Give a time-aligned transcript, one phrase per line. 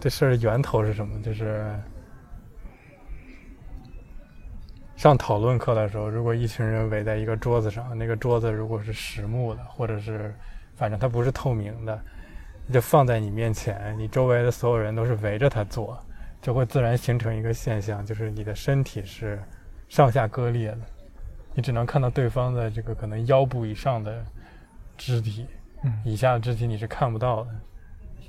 [0.00, 1.20] 这事儿源头是什么？
[1.22, 1.78] 就是
[4.96, 10.34] 上讨论课的时候，如果一群人围在一个桌子上，那个桌子如果是实木的，或者是
[10.74, 12.00] 反正它不是透明的，
[12.72, 15.98] 就放在你面前，你周围的所有人都是围着它坐，
[16.40, 19.38] 就会自然形成一个现象，就是你的身体是
[19.88, 20.80] 上下割裂的，
[21.54, 24.24] 你只能看到对方的这个可能腰部以上的
[24.96, 25.46] 肢体，
[25.84, 27.50] 嗯以下的肢体你是看不到的。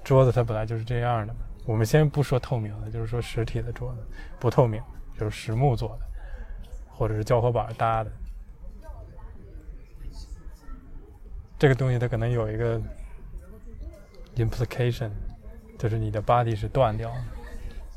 [0.04, 1.40] 桌子它本来就是这样的嘛。
[1.66, 4.00] 我们先不说透明的，就是说实体的桌子，
[4.40, 4.82] 不透明，
[5.18, 6.06] 就是实木做的，
[6.90, 8.12] 或者是胶合板搭的。
[11.60, 12.82] 这个东西它可能有一个
[14.36, 15.12] implication，
[15.78, 17.24] 就是你的 body 是断掉的。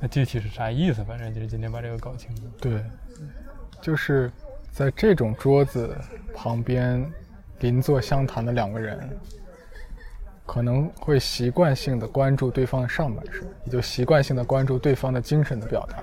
[0.00, 1.02] 那具体是啥意思？
[1.02, 2.42] 反正就是今天把这个搞清楚。
[2.60, 2.84] 对，
[3.80, 4.30] 就是
[4.70, 5.96] 在这种桌子
[6.34, 7.10] 旁边
[7.60, 9.08] 邻座相谈的两个人，
[10.46, 15.98] 可能会习惯性的关注对方的上半身，也就习惯性的关注对方的精神的表达、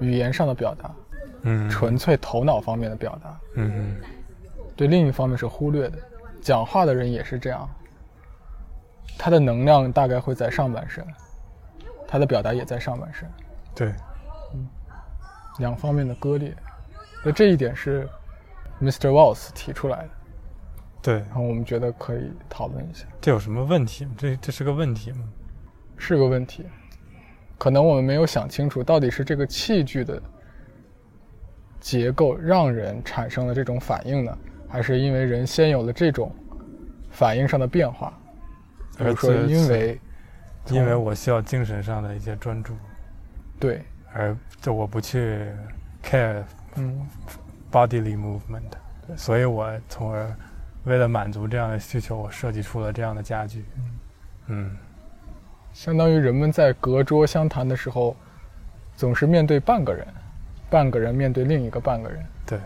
[0.00, 0.94] 语言上的表达、
[1.42, 3.96] 嗯纯粹头脑方面的表达，嗯
[4.76, 5.98] 对另一方面是忽略的。
[6.40, 7.68] 讲话的人也是这样，
[9.18, 11.04] 他的能量大概会在上半身，
[12.06, 13.28] 他的表达也在上半身。
[13.74, 13.92] 对，
[14.54, 14.68] 嗯
[15.58, 16.54] 两方面的割裂。
[17.24, 18.08] 那这一点是
[18.80, 19.08] Mr.
[19.08, 20.08] Walls 提出来的，
[21.00, 24.12] 对，然后我们觉得可以讨论一下，这有什么问题吗？
[24.16, 25.20] 这这是个问题吗？
[25.96, 26.64] 是个问题。
[27.56, 30.22] 可能我们没有想清楚，到底是这个器具的
[31.80, 36.32] 结构让人产生了这种反应呢，还是因为人先有了这种
[37.10, 38.12] 反应上的变化？
[38.96, 40.00] 比如说，因为
[40.70, 42.74] 因为我需要精神上的一些专注，
[43.58, 45.46] 对，而就我不去
[46.02, 46.42] care
[46.76, 47.06] 嗯
[47.72, 50.32] ，bodily movement，所以我从而
[50.88, 53.64] 为了满足这样的需求，我设计出了这样的家具。
[54.46, 54.74] 嗯，
[55.74, 58.16] 相当于人们在隔桌相谈的时候，
[58.96, 60.06] 总是面对半个人，
[60.70, 62.24] 半个人面对另一个半个人。
[62.46, 62.58] 对，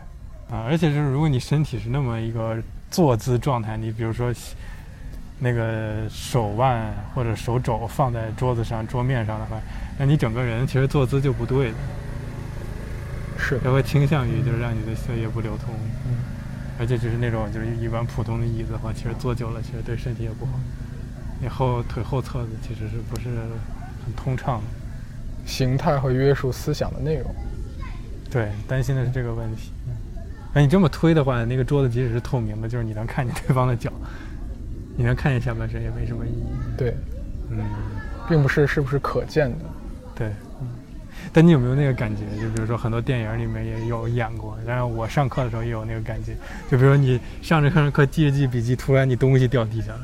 [0.48, 2.56] 啊，而且就是如果你身体是那么一个
[2.88, 4.32] 坐姿状态，你比如说
[5.40, 9.61] 那个手腕或者手肘放在桌子上、桌面上的话，
[9.98, 11.77] 那你整个人其实坐姿就不对了，
[13.36, 15.74] 是的，它会倾向于就是让你的血液不流通。
[16.06, 16.14] 嗯，
[16.78, 20.52] 而且就是那种就是一般普通的椅子的话，其实坐久了其实对身体也不好。
[21.40, 23.28] 你后腿后侧的其实是不是
[24.05, 24.64] 很通畅的？
[25.44, 27.34] 形态和约束思想的内容。
[28.30, 29.72] 对，担心的是这个问题。
[30.55, 33.92] 那你这么推的话，那个桌子即使是透明的，就是你能看见对方的脚，
[34.96, 36.44] 你能看见下半身也没什么意义。
[36.77, 36.96] 对，
[37.50, 37.58] 嗯，
[38.28, 39.64] 并不是是不是可见的。
[40.14, 40.32] 对。
[41.32, 42.22] 但你有没有那个感觉？
[42.40, 46.34] 就比如说很多电影里面也有演过，然后我上课的时候也有那个感觉。
[46.70, 50.00] 就比如说你上着上着课记着记笔记，突然你东西掉地下了，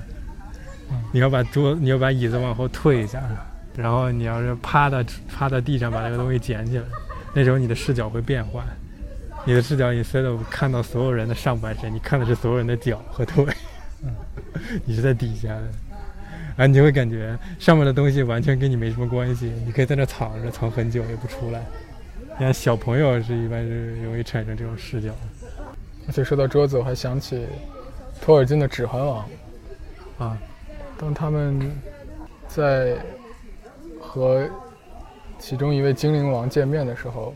[1.13, 3.23] 你要把桌你要把椅子往后退一下，
[3.77, 6.85] 然后你要是趴到趴到地上把那个东西捡起来，
[7.35, 8.65] 那时候你的视角会变换，
[9.45, 13.45] 你的视角 instead of 看到所有人的上半身，你看的是所有人的脚和腿，
[14.87, 15.69] 你是在底下的。
[16.59, 21.65] 啊，你就会感觉上面的东西完全跟你没什么关系，你可以在那藏着，藏很久也不出来。
[22.37, 25.11] 你看小朋友是一般是容易产生这种视角
[26.07, 27.47] 而且说到桌子，我还想起
[28.21, 29.25] 托尔金的《指环王》，
[30.25, 30.37] 啊，
[30.99, 31.61] 当他们
[32.49, 32.97] 在
[34.01, 34.45] 和
[35.39, 37.35] 其中一位精灵王见面的时候，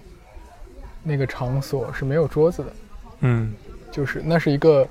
[1.03, 2.73] 那个场所是没有桌子的，
[3.21, 3.55] 嗯。
[3.93, 4.89] 就是那是一个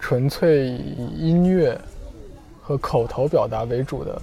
[0.00, 1.78] 纯粹以音乐
[2.68, 4.20] 和口头表达为主的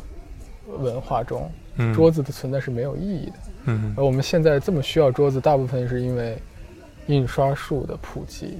[0.77, 3.33] 文化中，嗯，桌子的存在是没有意义的。
[3.63, 3.91] 嗯。
[3.97, 6.37] 而我们现在这么需要桌子，大部分是因为
[7.07, 8.59] 印刷术的普及、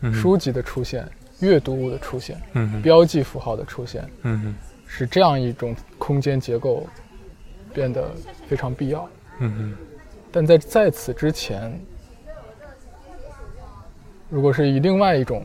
[0.00, 0.10] 嗯。
[0.14, 1.06] 书籍的出现、
[1.40, 2.80] 阅读物的出现、嗯。
[2.80, 4.54] 标记符号的出现，嗯。
[4.86, 6.86] 使这样一种空间结构
[7.74, 8.10] 变得
[8.48, 9.06] 非常必要。
[9.40, 9.76] 嗯。
[10.32, 11.78] 但在在此之前，
[14.30, 15.44] 如果是以另外一种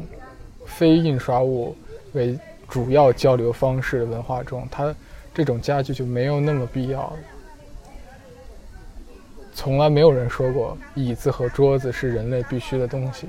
[0.66, 1.76] 非印刷物
[2.14, 2.40] 为
[2.74, 4.96] 主要交流方式的文化中，它
[5.32, 7.18] 这种家具就没有那么必要了。
[9.54, 13.28] 从来没有人说过椅子和桌子是人类必须的东西。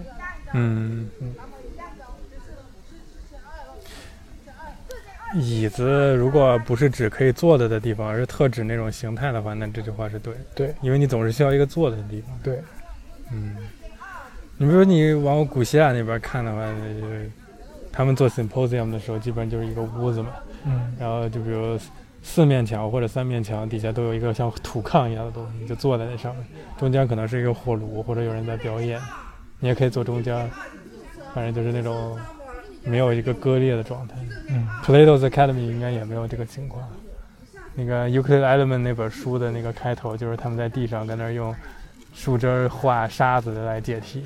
[0.55, 1.35] 嗯嗯
[5.35, 12.31] 椅子如果不是指可以坐的的地方，而是特指那种形态的话，那这句话是对的，对因为你总是需要一个坐的地方。
[12.43, 12.63] 对，
[13.31, 13.55] 嗯，
[14.57, 17.31] 你比如说你往古希腊那边看的话，那就是
[17.95, 20.31] 他们做 symposium 的时候，基本上就是一个屋子嘛，
[20.67, 21.79] 嗯然后就比如
[22.23, 26.45] 四面墙或者三面墙底下都有一个像土炕一样的东西，你就坐在那上面，
[26.77, 29.01] 中间可能是一个火炉或者有人在表演，
[29.61, 30.51] 你也可以坐中间，
[31.33, 32.19] 反正就是那种
[32.83, 34.17] 没有一个割裂的状态。
[34.49, 36.83] 嗯 Plato's Academy 应该也没有这个情况。
[37.77, 41.55] 那个 Euclid Element 那本书的那个开头，就是他们在地上跟那儿用
[42.13, 44.25] 树枝儿画沙子来解题。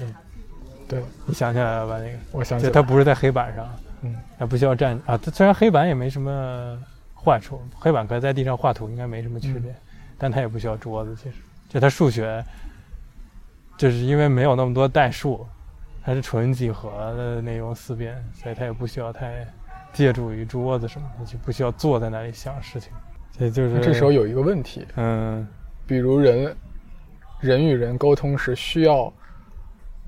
[0.88, 1.98] 对，你想起来了吧？
[1.98, 3.68] 那个，我想起来就它不是在黑板上，
[4.02, 5.18] 嗯，它不需要站啊。
[5.18, 6.78] 它虽然黑板也没什么
[7.14, 9.74] 坏处，黑板和在地上画图应该没什么区别，
[10.16, 11.14] 但它也不需要桌子。
[11.14, 11.36] 其实，
[11.68, 12.42] 就它数学，
[13.76, 15.46] 就是因为没有那么多代数，
[16.02, 19.46] 它是纯几何的内容思辨，所以它也不需要太
[19.92, 22.90] 借助于桌子什么的，就不需要坐在那里想事情。
[23.36, 25.46] 所以就是这时候有一个问题，嗯，
[25.86, 26.56] 比如人
[27.40, 29.12] 人与人沟通时需要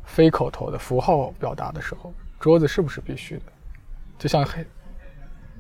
[0.05, 3.45] 非口头的符号表达的时候，桌子是不是必须的？
[4.19, 4.65] 就像黑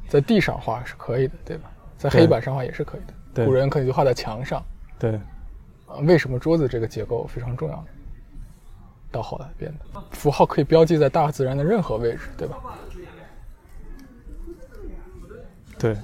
[0.09, 1.71] 在地上画是可以的，对吧？
[1.97, 3.15] 在黑板上画也是可以的。
[3.33, 4.63] 对古人可以就画在墙上。
[4.99, 5.15] 对，
[5.87, 7.85] 啊，为什么桌子这个结构非常重要？
[9.13, 12.59] 到后来变的符号可以标记在大自然的任何位置，对吧？
[15.79, 15.97] 对。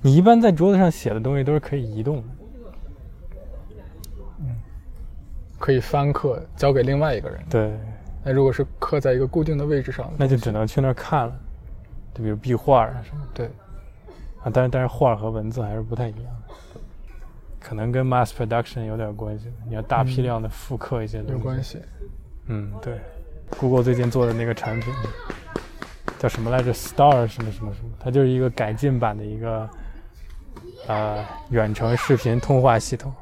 [0.00, 2.28] 你一般在桌子上写的东西都是可以移动的，
[5.58, 7.40] 可以翻刻交给另外一个人。
[7.50, 7.72] 对，
[8.24, 11.36] 那如果是刻在一个固定的位置上，那就只能去那儿看了，
[12.14, 13.46] 就比如壁画啊什么对，
[14.42, 16.54] 啊，但是但是画和文字还是不太一样的，
[17.60, 21.32] 可能跟 mass production 有点关系，你要大批量的复刻一些东西。
[21.32, 21.62] 有关。
[21.62, 21.78] 系。
[22.46, 22.98] 嗯，对
[23.58, 24.94] ，Google 最近做的那个产品
[26.18, 29.68] 叫什么来着？Star 什么什么什么，它就是一个改进版的一个
[30.86, 33.12] 呃远程视频通话系统。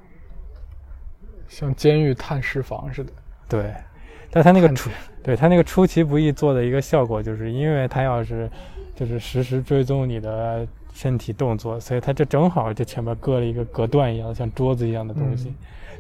[1.49, 3.13] 像监狱探视房似的。
[3.49, 3.73] 对，
[4.31, 4.91] 但他那个出，
[5.23, 8.51] 对他那个出其不意做的一个效果，就是因为他要是
[8.95, 15.55] 就是实时追踪你的身体动作，所以他就正好就前面搁了一个隔断一样的像桌子一样的东西，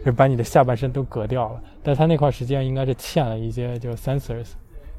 [0.05, 1.63] 就把你的下半身都隔掉了。
[1.83, 4.53] 但他那块实际上应该是嵌了一些就 sensors，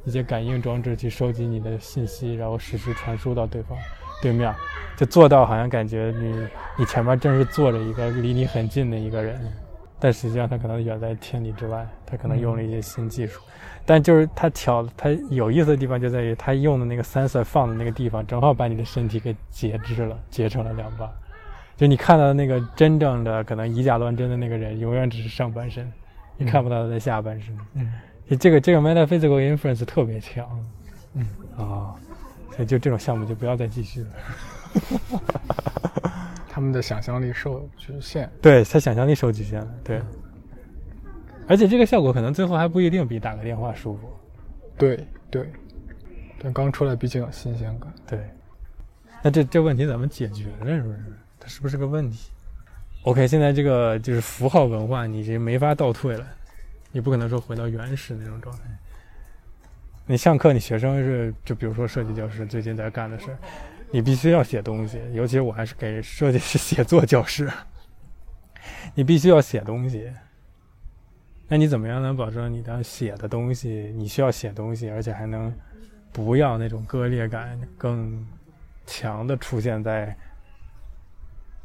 [0.05, 3.77] 一些感应装置去收集你的信息，然后实时传输到对方
[4.21, 4.53] 对面，
[4.95, 6.47] 就做到好像感觉你
[6.77, 9.39] 你前面正是坐着一个离你很近的一个人。
[9.99, 13.41] 但实际上，他可能远在千里之外，他可能用了一些新技术。
[13.85, 21.09] 但就是他巧，他有意思的地方就在于，他用的那个 sensor 放的那个地方，正好把你的身体给截肢了，截成了两半。
[21.75, 25.91] 就你看到的那个真正的可能以假乱真的那个人，永远只是上半身，
[26.37, 27.57] 你看不到他的下半身。
[27.75, 27.93] 嗯，
[28.39, 30.45] 这个这个 metaphysical inference 特别强。
[31.13, 31.27] 嗯
[31.57, 31.95] 啊，
[32.55, 34.09] 所以就这种项目就不要再继续了。
[36.57, 38.27] 他们的想象力受局限。
[38.41, 40.01] 对他想象力受局限了，对。
[41.47, 44.11] 而且这个效果可能最后还不一定比打个电话舒服。
[44.75, 45.51] 对对，
[46.41, 47.93] 但刚出来毕竟有新鲜感。
[48.07, 48.19] 对。
[49.21, 50.65] 那这这问题怎么解决呢？
[50.65, 50.99] 是不是？
[51.39, 52.31] 它是不是个问题
[53.03, 56.25] ？OK，现在这个就是符号文化，你这没法倒退了，
[56.91, 58.63] 你不可能说回到原始那种状态。
[60.07, 63.37] 你上课，你学生是就比如说设计教师最近在干的事儿，
[63.91, 67.49] 你必须要写东西，尤其我还是给设计师写作教师，
[68.93, 70.11] 你必须要写东西。
[71.47, 75.53] 那你怎么样能保证你的写的东西，你需要写东西，而且还能
[76.11, 78.27] 不要那种割裂感更
[78.85, 80.15] 强的出现在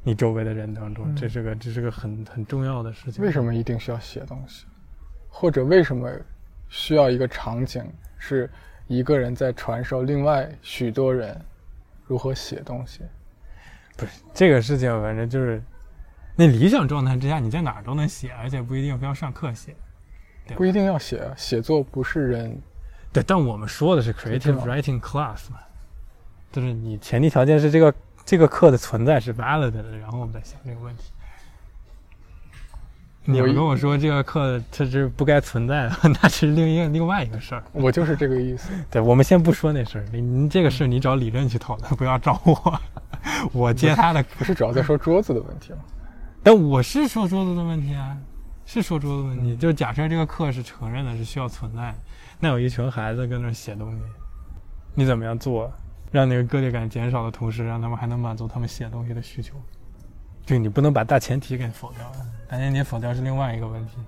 [0.05, 1.05] 你周围的人当中？
[1.09, 3.25] 嗯这是个这是个很很重要的事情。
[3.25, 4.67] 为什么一定需要写东西？
[5.29, 6.09] 或者为什么
[6.69, 7.85] 需要一个场景
[8.19, 8.49] 是
[8.87, 11.41] 一个人在传授另外许多人
[12.07, 13.01] 如何写东西？
[13.97, 15.63] 不是这个事情，反正就是
[16.35, 19.75] 那理想状态之下，你在哪儿都能写，而且不一定非要上课写。
[20.47, 22.61] 对不一定要写，啊写作不是人
[23.13, 25.59] 对，但我们说的是 creative writing class 嘛，
[26.51, 31.13] 就是你前提条件是这个这个课的存在是 valid 的，然后我们再想这个问题。
[33.25, 37.63] 你要跟我说这个课它是不该存在的， 那是另一个另外一个事儿。
[37.73, 38.71] 我就是这个意思。
[38.91, 42.81] 对，我们先不说那事儿，你你这个事儿你找理论去讨论，不要找我，
[43.53, 44.21] 我接他的。
[44.37, 45.79] 不是主要在说桌子的问题吗？
[46.43, 48.17] 但我是说桌子的问题啊，
[48.67, 49.57] 是说桌子问题。
[49.57, 51.99] 就是假设这个课是承认的，是需要存在的，
[52.41, 53.99] 那有一群孩子跟那儿写东西，
[54.97, 55.73] 你怎么样做，
[56.11, 59.55] 让那个割裂感减少的同时，让他们还能满足他们写东西的需求？
[60.45, 63.99] 就你不能把大前提给否掉了，大前提否掉是另外一个问题。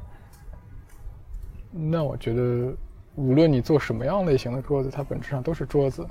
[1.71, 2.75] 那我觉得，
[3.15, 6.07] 无论你做什么样类型的桌子，它本质上都是桌子。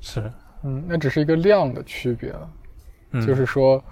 [0.00, 2.50] 是，嗯，那只是一个量的区别了。
[3.12, 3.82] 嗯、就是说，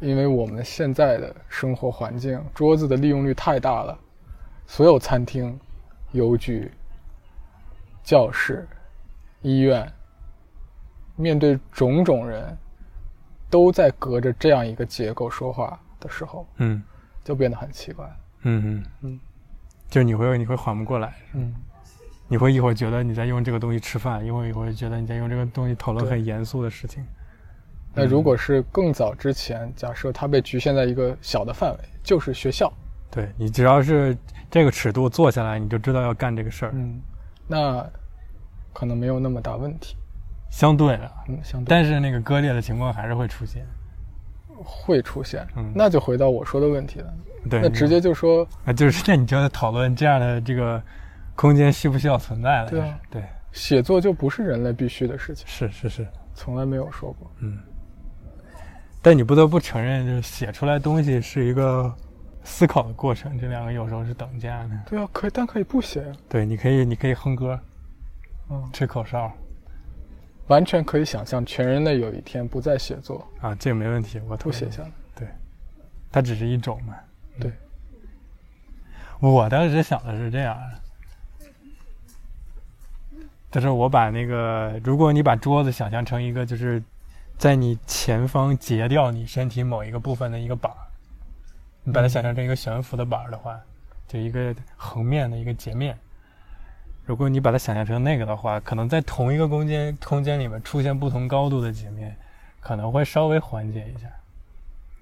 [0.00, 3.98] 因为我们现在的生活环境，桌子的利用率太大了，
[4.66, 5.58] 所有餐厅、
[6.12, 6.70] 邮局、
[8.04, 8.68] 教室、
[9.42, 9.90] 医院，
[11.16, 12.56] 面对种种人，
[13.50, 16.82] 都在隔着这样一个结构说话的时候，嗯。
[17.22, 18.10] 就变得很奇怪。
[18.42, 18.84] 嗯嗯。
[19.02, 19.20] 嗯，
[19.90, 21.54] 就你会你会缓不过来，嗯，
[22.28, 27.04] 你会一会儿觉得你在用这个东西吃饭，一会儿一会儿觉得你在用这个东西讨论很严肃的事情。
[27.94, 32.72] 那如果是更早之前，假设它被局限在一个小的范围，就是学校，
[33.10, 34.16] 对你只要是
[34.50, 36.72] 这个尺度做下来，你就知道要干这个事儿。
[36.74, 36.98] 嗯，
[37.46, 37.86] 那
[38.72, 39.94] 可能没有那么大问题。
[40.50, 43.64] 相对的，嗯，相对但是那个割裂的情况还是会出现。
[44.62, 45.46] 会出现。
[45.56, 47.14] 嗯那就回到我说的问题了，
[47.48, 50.82] 对，那直接就说啊，就是那你就在讨论这样的这个
[51.34, 52.68] 空间需不需要存在了。
[52.68, 57.30] 对啊对，写作就不是人类必须的事情，是是是，从来没有说过。
[57.38, 57.58] 嗯。
[59.00, 61.90] 但你不得不承认，就是写出来东西是一个
[62.44, 64.70] 思考的过程，这两个有时候是等价的。
[64.90, 67.58] 对啊，可以，但可以不写呀，对，你可以你可以哼歌，
[68.50, 69.32] 嗯，吹口哨
[70.50, 74.90] 完全可以想象全人类有一天不再写作，啊，这个没问题，我同意不写下来。
[75.14, 75.28] 对，
[76.10, 76.94] 它只是一种嘛。
[77.36, 77.52] 嗯对，
[79.20, 80.58] 我当时想的是这样
[83.12, 83.20] 的，
[83.52, 86.82] 就是我把那个，如果你把桌子想象成一个，就是
[87.38, 90.78] 在你前方截掉你身体某一个部分的一个板儿，
[91.84, 93.56] 你把它想象成一个悬浮的板儿的话，
[94.08, 95.96] 就一个横面的一个截面。
[97.10, 102.16] 如果你把它想象成那个的话，可能在同一个空间空间里面出现不同高度的截面，
[102.60, 104.06] 可能会稍微缓解一下。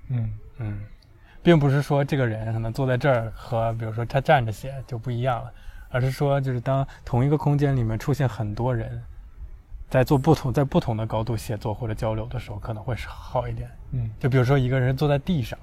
[0.09, 0.81] 嗯嗯，
[1.43, 5.53] 并不是说这个人可能坐在这儿和比如说他站着写就不一样了，
[5.91, 9.05] 而是说就是当同一个空间里面出现很多人，
[9.91, 13.71] 在做不同在不同的高度写作或者交流的时候，可能会好一点。
[13.91, 15.59] 嗯就比如说一个人坐在地上，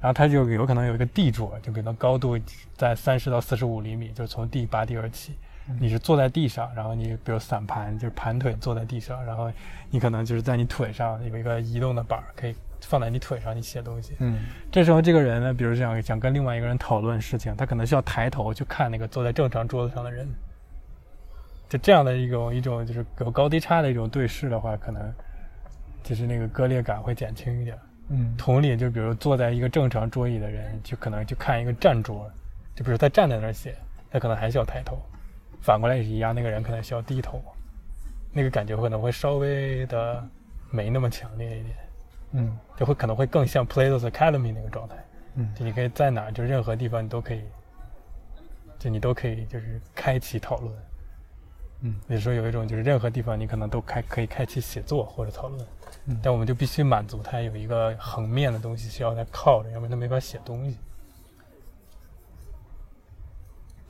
[0.00, 2.38] 然后他就有可能有一个地桌，就比如高度
[2.76, 5.34] 在三十到四十五厘米，就是从地拔地而起。
[5.80, 9.50] 你是坐在地上，然后你比如散盘，就是盘腿坐在地上，然后
[9.90, 14.14] 你可能就是在你腿上有一个移动的板儿，可以放在你腿上，你写东西。
[14.18, 20.28] 嗯这时候这个人呢，比如想想跟另外一个人讨论事情，他可能需要抬头去看那个坐在正常桌子上的人。
[21.66, 25.12] 就这样的一种一种就是有高低差的一种对视的话，可能
[26.02, 27.76] 就是那个割裂感会减轻一点。
[28.10, 32.30] 嗯同理，就比如坐在一个正常桌椅的人，就可能就看一个站桌，
[32.76, 33.74] 就比如他站在那儿写，
[34.10, 34.98] 他可能还需要抬头。
[35.64, 37.42] 反过来也是一样，那个人可能需要低头，
[38.30, 40.22] 那个感觉可能会稍微的
[40.70, 41.74] 没那么强烈一点。
[42.36, 44.96] 嗯就会可能会更像 Plato's Academy 那个状态，
[45.36, 47.42] 嗯就你可以在哪儿，就任何地方你都可以，
[48.78, 50.74] 就你都可以就是开启讨论。
[51.82, 55.66] 嗯，比如说有一种就是任何地方你可能都开可以开启写作或者讨论，
[56.06, 60.76] 嗯但我们就必须满足它有一个横面的东西需要它靠着，要不然它没法写东西。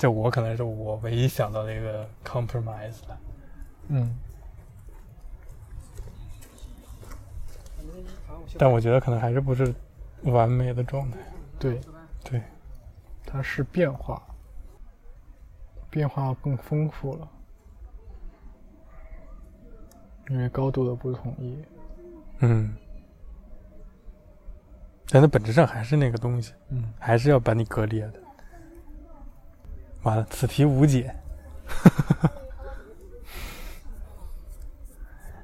[0.05, 3.19] 这我可能是我唯一想到的一个 compromise 了。
[3.89, 4.15] 嗯
[8.59, 9.75] 但我觉得可能还是不是
[10.25, 11.17] 完美的状态。
[11.59, 11.81] 对，
[12.23, 12.43] 对，
[13.25, 14.23] 它是变化，
[15.89, 17.27] 变化更丰富了，
[20.29, 21.65] 因为高度的不统一。
[22.41, 22.77] 嗯，
[25.09, 28.21] 但它本质上还是那个东西，嗯还是要把你割裂的。
[30.05, 31.13] 完了，此题无解。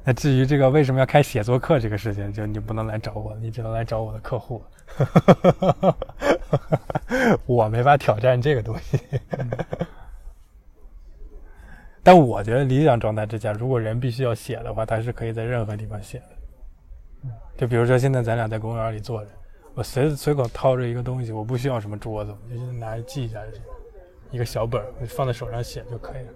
[0.02, 4.62] 那至于这个为什么要开写作课这个事情，就你不能来找我，你只能来找我的客户。
[7.46, 8.98] 我没法挑战这个东西。
[12.02, 16.24] 但我觉得理想状态之下，如果人必须要写的话，他是可以在任何地方写的。
[17.58, 19.30] 就比如说现在咱俩在公园里坐着，
[19.74, 23.60] 我随随口掏着一个东西，我不需要什么桌子，我就拿着记一下就行，
[24.30, 26.32] 一个小本儿我放在手上写就可以了。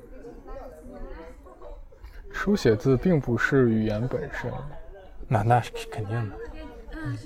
[2.33, 4.53] 书写字并不是语言本身，
[5.29, 6.37] 那那是肯定的，
[7.05, 7.17] 嗯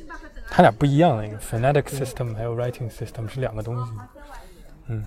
[0.51, 3.93] 它俩不一样的，一个 phonetic system 还有 writing system 是两个东西。
[4.87, 5.05] 嗯，